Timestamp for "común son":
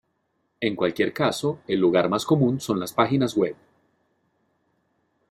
2.25-2.79